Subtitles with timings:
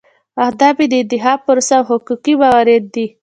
[0.45, 3.05] اهداف یې د انتخاب پروسه او حقوقي موارد دي.